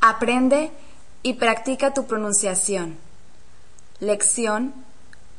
[0.00, 0.72] Aprende
[1.22, 2.98] y practica tu pronunciación.
[3.98, 4.72] Lección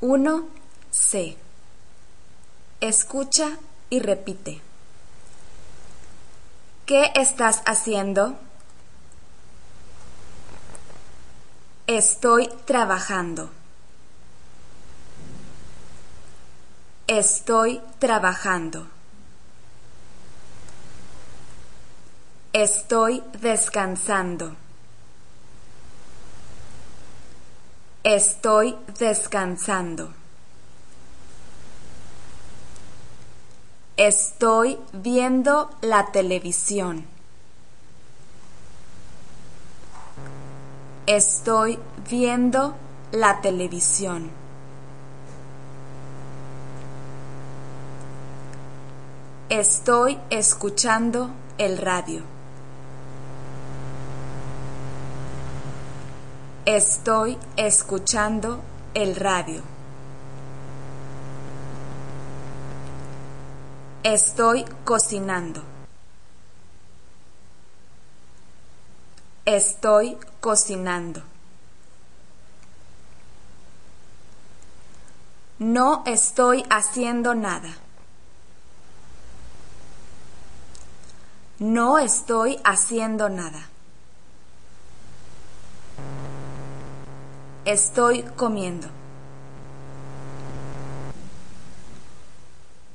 [0.01, 1.35] 1C.
[2.79, 3.57] Escucha
[3.89, 4.61] y repite.
[6.85, 8.35] ¿Qué estás haciendo?
[11.87, 13.49] Estoy trabajando.
[17.07, 18.87] Estoy trabajando.
[22.53, 24.57] Estoy descansando.
[28.03, 30.11] Estoy descansando.
[33.95, 37.05] Estoy viendo la televisión.
[41.05, 41.79] Estoy
[42.09, 42.75] viendo
[43.13, 44.29] la televisión.
[49.47, 52.40] Estoy escuchando el radio.
[56.65, 58.61] Estoy escuchando
[58.93, 59.63] el radio.
[64.03, 65.63] Estoy cocinando.
[69.43, 71.23] Estoy cocinando.
[75.57, 77.75] No estoy haciendo nada.
[81.57, 83.67] No estoy haciendo nada.
[87.71, 88.89] Estoy comiendo.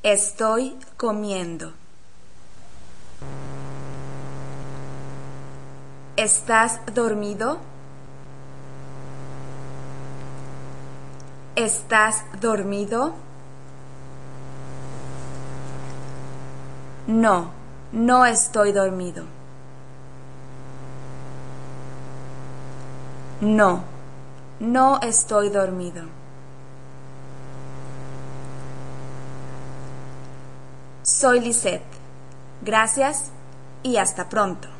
[0.02, 1.72] Estoy comiendo.
[6.16, 7.56] ¿Estás dormido?
[11.54, 13.14] ¿Estás dormido?
[17.06, 17.50] No,
[17.92, 19.24] no estoy dormido.
[23.40, 23.95] No,
[24.60, 26.02] no estoy dormido.
[31.02, 31.82] Soy Lisette.
[32.62, 33.30] Gracias
[33.82, 34.75] y hasta pronto.